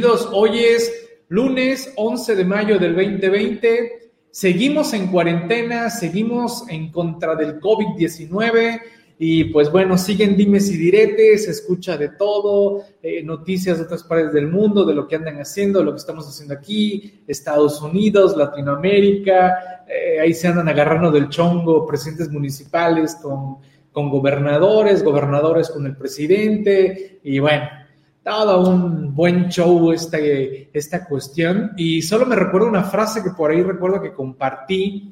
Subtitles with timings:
[0.00, 4.12] Hoy es lunes 11 de mayo del 2020.
[4.30, 8.80] Seguimos en cuarentena, seguimos en contra del COVID-19
[9.18, 14.04] y pues bueno, siguen dimes y diretes, se escucha de todo, eh, noticias de otras
[14.04, 18.36] partes del mundo, de lo que andan haciendo, lo que estamos haciendo aquí, Estados Unidos,
[18.36, 23.56] Latinoamérica, eh, ahí se andan agarrando del chongo presidentes municipales con,
[23.90, 27.18] con gobernadores, gobernadores con el presidente.
[27.24, 27.87] Y bueno
[28.28, 31.72] todo un buen show esta, esta cuestión.
[31.78, 35.10] Y solo me recuerdo una frase que por ahí recuerdo que compartí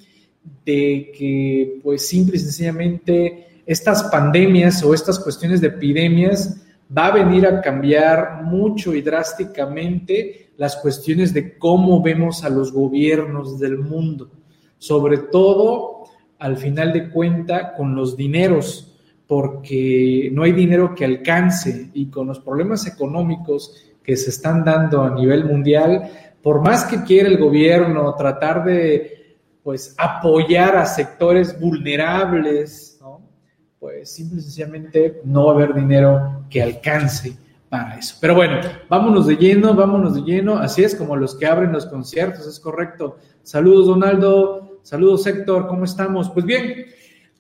[0.65, 6.63] de que, pues, simple y sencillamente, estas pandemias o estas cuestiones de epidemias
[6.97, 12.71] va a venir a cambiar mucho y drásticamente las cuestiones de cómo vemos a los
[12.71, 14.31] gobiernos del mundo,
[14.77, 16.05] sobre todo
[16.39, 18.96] al final de cuenta con los dineros
[19.27, 25.03] porque no hay dinero que alcance y con los problemas económicos que se están dando
[25.03, 26.11] a nivel mundial,
[26.43, 32.97] por más que quiera el gobierno tratar de pues apoyar a sectores vulnerables,
[33.81, 37.37] pues simple y sencillamente no va a haber dinero que alcance
[37.69, 38.17] para eso.
[38.21, 41.87] Pero bueno, vámonos de lleno, vámonos de lleno, así es como los que abren los
[41.87, 43.17] conciertos, es correcto.
[43.43, 46.31] Saludos Donaldo, saludos Héctor, ¿cómo estamos?
[46.31, 46.87] Pues bien,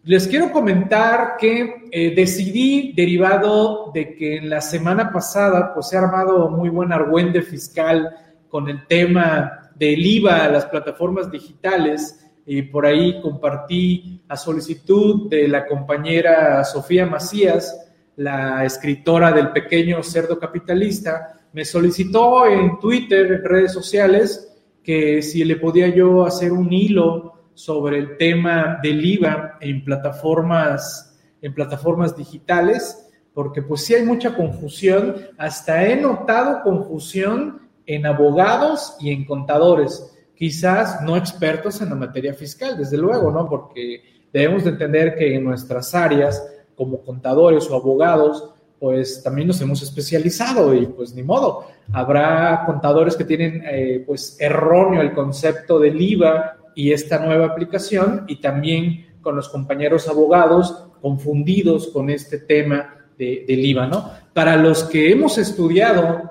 [0.06, 5.96] les quiero comentar que eh, decidí, derivado de que en la semana pasada pues se
[5.96, 8.16] ha armado muy buen argüende fiscal
[8.48, 15.28] con el tema del IVA a las plataformas digitales, y por ahí compartí a solicitud
[15.28, 23.32] de la compañera Sofía Macías, la escritora del pequeño cerdo capitalista, me solicitó en Twitter,
[23.32, 29.02] en redes sociales, que si le podía yo hacer un hilo sobre el tema del
[29.02, 36.62] IVA en plataformas, en plataformas digitales, porque pues sí hay mucha confusión, hasta he notado
[36.62, 43.30] confusión en abogados y en contadores, quizás no expertos en la materia fiscal, desde luego,
[43.30, 43.48] ¿no?
[43.48, 49.62] Porque debemos de entender que en nuestras áreas, como contadores o abogados, pues también nos
[49.62, 51.68] hemos especializado y pues ni modo.
[51.90, 58.24] Habrá contadores que tienen eh, pues erróneo el concepto del IVA y esta nueva aplicación
[58.28, 64.10] y también con los compañeros abogados confundidos con este tema de, del IVA, ¿no?
[64.34, 66.30] Para los que hemos estudiado,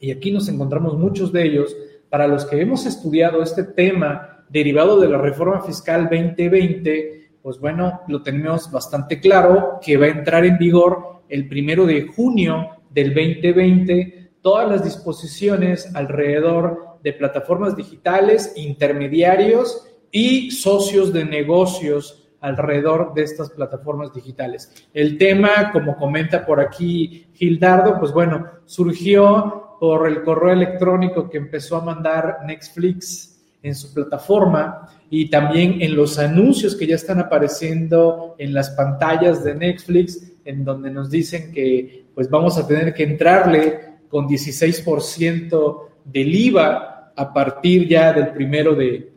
[0.00, 1.76] y aquí nos encontramos muchos de ellos,
[2.10, 8.00] para los que hemos estudiado este tema derivado de la reforma fiscal 2020, pues bueno,
[8.08, 13.14] lo tenemos bastante claro que va a entrar en vigor el primero de junio del
[13.14, 23.24] 2020 todas las disposiciones alrededor de plataformas digitales, intermediarios y socios de negocios alrededor de
[23.24, 24.72] estas plataformas digitales.
[24.94, 31.38] El tema, como comenta por aquí Gildardo, pues bueno, surgió por el correo electrónico que
[31.38, 37.18] empezó a mandar Netflix en su plataforma y también en los anuncios que ya están
[37.18, 42.94] apareciendo en las pantallas de Netflix, en donde nos dicen que pues vamos a tener
[42.94, 49.10] que entrarle con 16% del IVA a partir ya del primero de,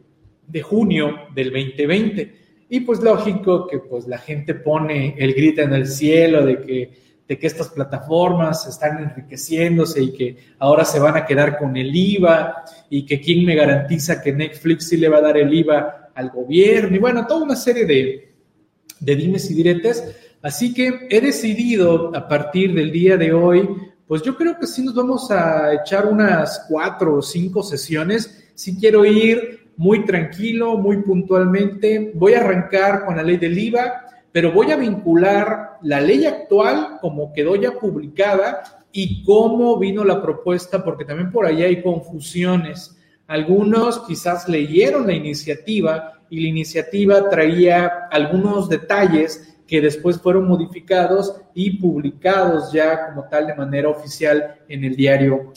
[0.62, 2.42] junio del 2020.
[2.70, 6.92] Y pues lógico que pues la gente pone el grito en el cielo de que,
[7.28, 11.96] de que estas plataformas están enriqueciéndose y que ahora se van a quedar con el
[11.96, 16.12] IVA y que quién me garantiza que Netflix sí le va a dar el IVA
[16.16, 18.34] al gobierno y bueno, toda una serie de,
[19.00, 20.04] de dimes y diretes.
[20.42, 23.70] Así que he decidido a partir del día de hoy
[24.12, 28.52] pues yo creo que sí nos vamos a echar unas cuatro o cinco sesiones.
[28.56, 32.12] Si quiero ir muy tranquilo, muy puntualmente.
[32.16, 36.98] Voy a arrancar con la ley del IVA, pero voy a vincular la ley actual
[37.00, 42.98] como quedó ya publicada y cómo vino la propuesta, porque también por ahí hay confusiones.
[43.28, 51.34] Algunos quizás leyeron la iniciativa y la iniciativa traía algunos detalles que después fueron modificados
[51.54, 55.54] y publicados ya como tal de manera oficial en el diario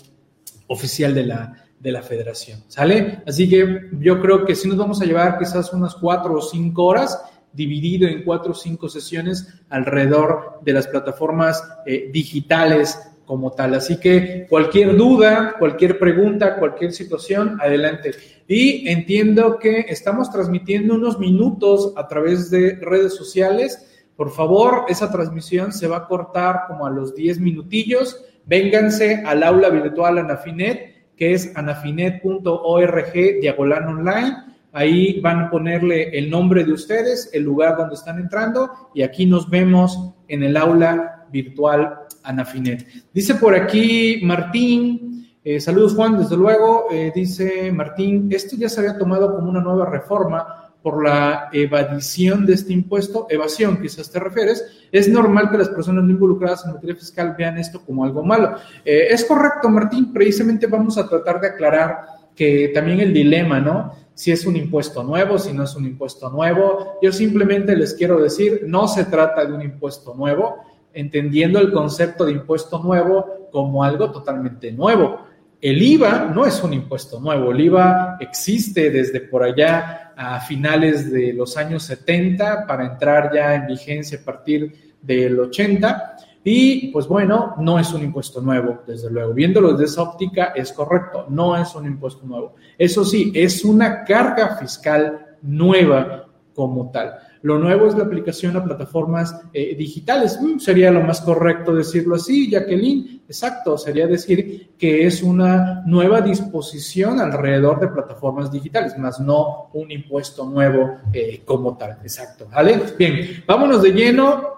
[0.69, 2.63] oficial de la, de la federación.
[2.69, 3.25] ¿Sale?
[3.27, 6.85] Así que yo creo que sí nos vamos a llevar quizás unas cuatro o cinco
[6.85, 7.21] horas
[7.53, 12.97] dividido en cuatro o cinco sesiones alrededor de las plataformas eh, digitales
[13.27, 13.75] como tal.
[13.75, 18.13] Así que cualquier duda, cualquier pregunta, cualquier situación, adelante.
[18.47, 25.11] Y entiendo que estamos transmitiendo unos minutos a través de redes sociales por favor, esa
[25.11, 28.25] transmisión se va a cortar como a los 10 minutillos.
[28.47, 34.37] Vénganse al aula virtual Anafinet, que es anafinet.org diagonal online.
[34.73, 39.27] Ahí van a ponerle el nombre de ustedes, el lugar donde están entrando y aquí
[39.27, 42.87] nos vemos en el aula virtual Anafinet.
[43.13, 45.11] Dice por aquí Martín,
[45.47, 49.61] Eh, saludos Juan, desde luego, eh, dice Martín, esto ya se había tomado como una
[49.61, 55.57] nueva reforma por la evadición de este impuesto, evasión quizás te refieres, es normal que
[55.57, 58.57] las personas no involucradas en materia fiscal vean esto como algo malo.
[58.85, 62.01] Eh, es correcto, Martín, precisamente vamos a tratar de aclarar
[62.37, 63.95] que también el dilema, ¿no?
[64.13, 66.99] Si es un impuesto nuevo, si no es un impuesto nuevo.
[67.01, 70.57] Yo simplemente les quiero decir, no se trata de un impuesto nuevo,
[70.93, 75.21] entendiendo el concepto de impuesto nuevo como algo totalmente nuevo.
[75.63, 81.11] El IVA no es un impuesto nuevo, el IVA existe desde por allá a finales
[81.11, 86.17] de los años 70 para entrar ya en vigencia a partir del 80
[86.47, 89.33] y pues bueno, no es un impuesto nuevo, desde luego.
[89.33, 92.55] Viéndolo desde esa óptica es correcto, no es un impuesto nuevo.
[92.77, 97.15] Eso sí, es una carga fiscal nueva como tal.
[97.43, 100.41] Lo nuevo es la aplicación a plataformas eh, digitales.
[100.41, 103.23] Mm, sería lo más correcto decirlo así, Jacqueline.
[103.29, 109.91] Exacto, sería decir que es una nueva disposición alrededor de plataformas digitales, más no un
[109.91, 111.99] impuesto nuevo eh, como tal.
[112.03, 112.49] Exacto.
[112.51, 112.81] ¿Vale?
[112.99, 114.55] Bien, vámonos de lleno.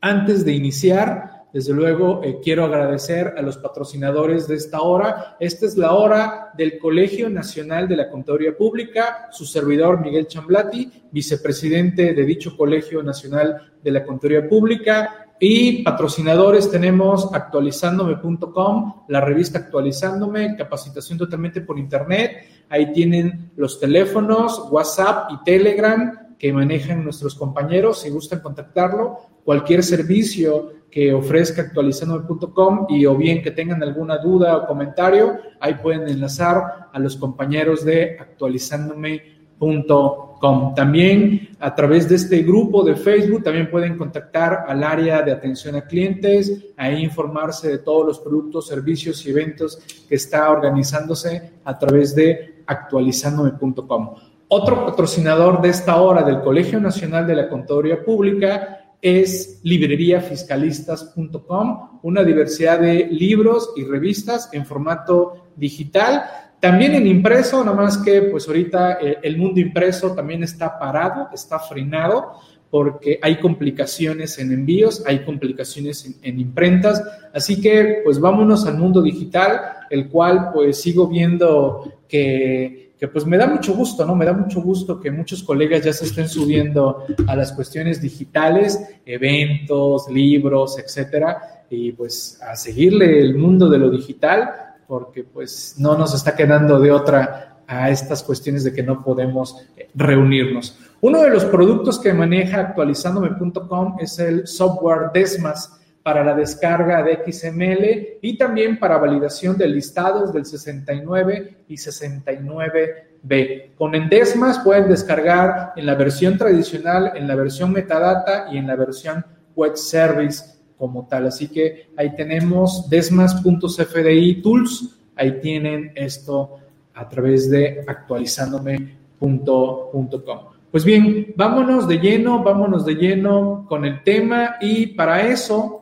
[0.00, 5.36] Antes de iniciar, desde luego, eh, quiero agradecer a los patrocinadores de esta hora.
[5.38, 10.90] Esta es la hora del Colegio Nacional de la Contaduría Pública, su servidor Miguel Chamblati,
[11.12, 15.28] vicepresidente de dicho Colegio Nacional de la Contaduría Pública.
[15.38, 22.64] Y patrocinadores tenemos actualizandome.com, la revista Actualizándome, capacitación totalmente por internet.
[22.68, 28.00] Ahí tienen los teléfonos, WhatsApp y Telegram que manejan nuestros compañeros.
[28.00, 34.56] Si gustan contactarlo, cualquier servicio que ofrezca actualizandome.com y o bien que tengan alguna duda
[34.56, 40.74] o comentario, ahí pueden enlazar a los compañeros de actualizandome.com.
[40.76, 45.74] También a través de este grupo de Facebook también pueden contactar al área de atención
[45.74, 51.76] a clientes, ahí informarse de todos los productos, servicios y eventos que está organizándose a
[51.76, 54.14] través de actualizandome.com.
[54.46, 62.24] Otro patrocinador de esta hora del Colegio Nacional de la Contaduría Pública es libreriafiscalistas.com, una
[62.24, 66.24] diversidad de libros y revistas en formato digital,
[66.58, 71.28] también en impreso, nada más que pues ahorita eh, el mundo impreso también está parado,
[71.34, 72.32] está frenado
[72.70, 77.02] porque hay complicaciones en envíos, hay complicaciones en, en, imprentas,
[77.34, 79.60] así que pues vámonos al mundo digital,
[79.90, 84.14] el cual pues sigo viendo que pues me da mucho gusto, ¿no?
[84.14, 88.78] Me da mucho gusto que muchos colegas ya se estén subiendo a las cuestiones digitales,
[89.04, 94.50] eventos, libros, etcétera, y pues a seguirle el mundo de lo digital,
[94.86, 99.56] porque pues no nos está quedando de otra a estas cuestiones de que no podemos
[99.76, 100.78] eh, reunirnos.
[101.00, 107.18] Uno de los productos que maneja actualizandome.com es el software Desmas para la descarga de
[107.24, 113.74] XML y también para validación de listados del 69 y 69B.
[113.74, 118.76] Con Endesmas pueden descargar en la versión tradicional, en la versión metadata y en la
[118.76, 119.24] versión
[119.56, 120.44] web service
[120.76, 121.28] como tal.
[121.28, 126.58] Así que ahí tenemos desmas.cfdi tools, ahí tienen esto
[126.92, 130.40] a través de actualizandome.com.
[130.70, 135.80] Pues bien, vámonos de lleno, vámonos de lleno con el tema y para eso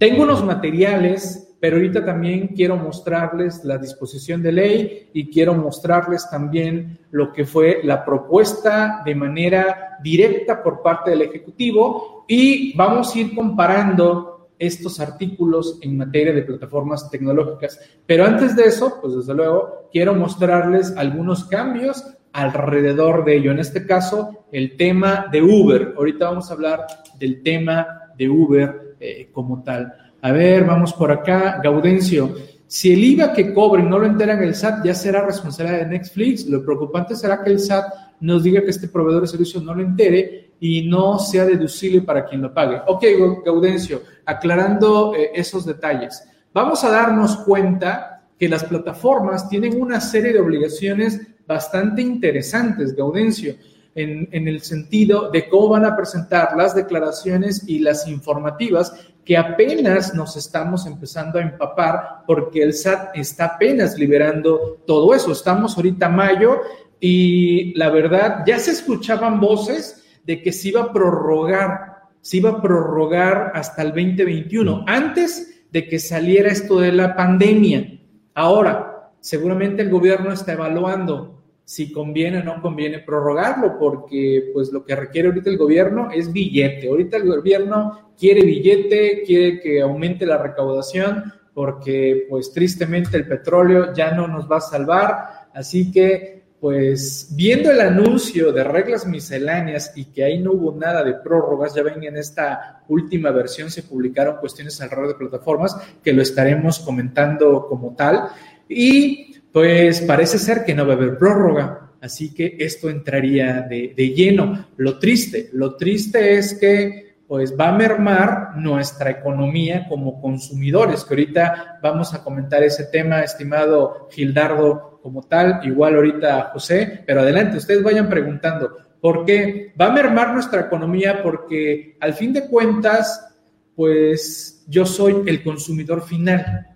[0.00, 6.26] tengo unos materiales, pero ahorita también quiero mostrarles la disposición de ley y quiero mostrarles
[6.30, 13.14] también lo que fue la propuesta de manera directa por parte del Ejecutivo y vamos
[13.14, 17.78] a ir comparando estos artículos en materia de plataformas tecnológicas.
[18.06, 22.02] Pero antes de eso, pues desde luego, quiero mostrarles algunos cambios
[22.32, 23.50] alrededor de ello.
[23.50, 25.92] En este caso, el tema de Uber.
[25.94, 26.86] Ahorita vamos a hablar
[27.18, 29.92] del tema de Uber eh, como tal.
[30.22, 31.58] A ver, vamos por acá.
[31.64, 32.34] Gaudencio,
[32.66, 36.46] si el IVA que cobren no lo enteran el SAT, ya será responsabilidad de Netflix.
[36.46, 39.82] Lo preocupante será que el SAT nos diga que este proveedor de servicio no lo
[39.82, 42.82] entere y no sea deducible para quien lo pague.
[42.86, 43.04] Ok,
[43.44, 46.22] Gaudencio, aclarando eh, esos detalles.
[46.52, 53.54] Vamos a darnos cuenta que las plataformas tienen una serie de obligaciones bastante interesantes, Gaudencio
[53.94, 58.92] en, el sentido de cómo van a presentar las declaraciones y las informativas
[59.24, 65.32] que apenas nos estamos empezando a empapar porque el SAT está apenas liberando todo eso.
[65.32, 66.60] Estamos ahorita mayo
[67.00, 72.50] y la verdad ya se escuchaban voces de que se iba a prorrogar, se iba
[72.50, 78.00] a prorrogar hasta el 2021, antes de que saliera esto de la pandemia.
[78.34, 81.39] Ahora, seguramente el gobierno está evaluando
[81.70, 86.32] si conviene o no conviene prorrogarlo, porque pues lo que requiere ahorita el gobierno es
[86.32, 86.88] billete.
[86.88, 93.94] Ahorita el gobierno quiere billete, quiere que aumente la recaudación, porque pues tristemente el petróleo
[93.94, 99.92] ya no nos va a salvar, así que pues viendo el anuncio de reglas misceláneas
[99.94, 103.84] y que ahí no hubo nada de prórrogas, ya ven en esta última versión se
[103.84, 108.28] publicaron cuestiones alrededor de plataformas que lo estaremos comentando como tal
[108.68, 113.94] y pues parece ser que no va a haber prórroga, así que esto entraría de,
[113.96, 114.66] de lleno.
[114.76, 121.14] Lo triste, lo triste es que pues va a mermar nuestra economía como consumidores, que
[121.14, 127.58] ahorita vamos a comentar ese tema, estimado Gildardo, como tal, igual ahorita José, pero adelante,
[127.58, 129.72] ustedes vayan preguntando, ¿por qué?
[129.80, 133.28] Va a mermar nuestra economía porque al fin de cuentas,
[133.76, 136.66] pues yo soy el consumidor final.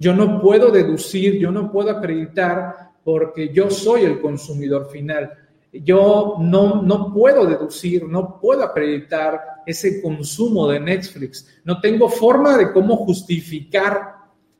[0.00, 5.30] Yo no puedo deducir, yo no puedo acreditar porque yo soy el consumidor final.
[5.72, 11.46] Yo no, no puedo deducir, no puedo acreditar ese consumo de Netflix.
[11.64, 14.14] No tengo forma de cómo justificar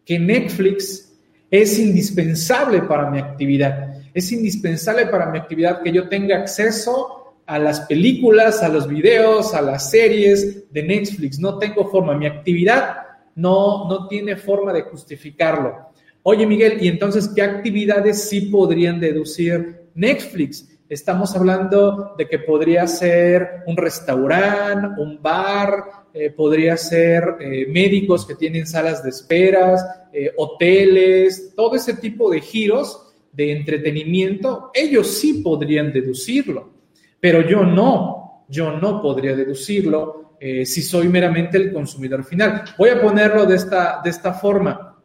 [0.04, 1.10] que Netflix
[1.50, 3.94] es indispensable para mi actividad.
[4.12, 9.54] Es indispensable para mi actividad que yo tenga acceso a las películas, a los videos,
[9.54, 11.40] a las series de Netflix.
[11.40, 12.14] No tengo forma.
[12.14, 13.09] Mi actividad
[13.40, 15.90] no, no tiene forma de justificarlo.
[16.22, 20.68] Oye, Miguel, ¿y entonces qué actividades sí podrían deducir Netflix?
[20.88, 28.26] Estamos hablando de que podría ser un restaurante, un bar, eh, podría ser eh, médicos
[28.26, 29.82] que tienen salas de esperas,
[30.12, 36.70] eh, hoteles, todo ese tipo de giros de entretenimiento, ellos sí podrían deducirlo,
[37.20, 42.64] pero yo no, yo no podría deducirlo si soy meramente el consumidor final.
[42.78, 44.96] Voy a ponerlo de esta, de esta forma.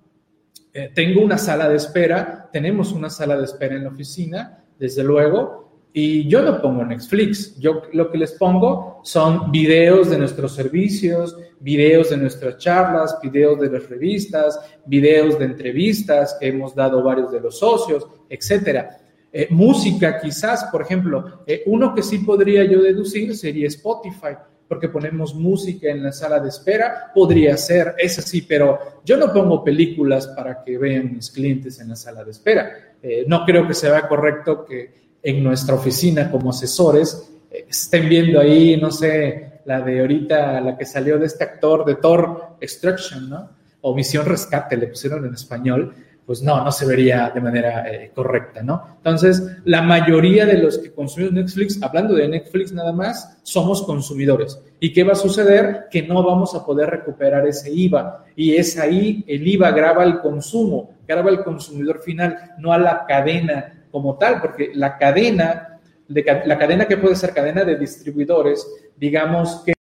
[0.93, 5.65] tengo una sala de espera, tenemos una sala de espera en la oficina, desde luego,
[5.97, 11.37] y yo no pongo Netflix, yo lo que les pongo son videos de nuestros servicios,
[11.61, 17.31] videos de nuestras charlas, videos de las revistas, videos de entrevistas que hemos dado varios
[17.31, 18.97] de los socios, etcétera.
[19.31, 24.35] Eh, música quizás, por ejemplo, eh, uno que sí podría yo deducir sería Spotify,
[24.67, 29.31] porque ponemos música en la sala de espera, podría ser, es así, pero yo no
[29.31, 32.71] pongo películas para que vean mis clientes en la sala de espera.
[33.01, 38.39] Eh, no creo que sea correcto que en nuestra oficina como asesores eh, estén viendo
[38.39, 43.29] ahí, no sé, la de ahorita, la que salió de este actor de Thor Extraction,
[43.29, 43.49] ¿no?
[43.81, 45.93] O Misión Rescate, le pusieron en español,
[46.25, 48.95] pues no, no se vería de manera eh, correcta, ¿no?
[48.97, 54.59] Entonces, la mayoría de los que consumimos Netflix, hablando de Netflix nada más, somos consumidores.
[54.79, 55.85] ¿Y qué va a suceder?
[55.91, 58.25] Que no vamos a poder recuperar ese IVA.
[58.35, 63.05] Y es ahí, el IVA graba el consumo, graba el consumidor final, no a la
[63.05, 68.67] cadena como tal, porque la cadena, de, la cadena que puede ser cadena de distribuidores,
[68.97, 69.74] digamos que